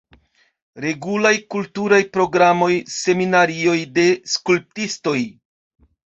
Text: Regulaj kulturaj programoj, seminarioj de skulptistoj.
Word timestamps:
Regulaj 0.85 1.33
kulturaj 1.55 1.99
programoj, 2.17 2.71
seminarioj 2.95 3.75
de 4.01 4.09
skulptistoj. 4.39 5.17